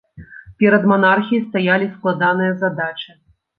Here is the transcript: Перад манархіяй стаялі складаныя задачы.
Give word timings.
Перад 0.63 0.87
манархіяй 0.91 1.43
стаялі 1.49 1.91
складаныя 1.93 2.59
задачы. 2.65 3.09